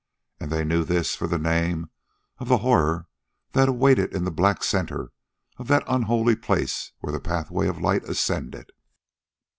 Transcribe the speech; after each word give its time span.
And 0.39 0.51
they 0.51 0.63
knew 0.65 0.83
this 0.83 1.15
for 1.15 1.27
the 1.27 1.37
name 1.37 1.91
of 2.39 2.47
the 2.47 2.57
horror 2.65 3.05
that 3.51 3.69
waited 3.75 4.15
in 4.15 4.23
the 4.23 4.31
black 4.31 4.63
center 4.63 5.11
of 5.57 5.67
that 5.67 5.83
unholy 5.87 6.35
place 6.35 6.91
where 7.01 7.13
the 7.13 7.19
pathway 7.19 7.67
of 7.67 7.79
light 7.79 8.05
ascended. 8.05 8.71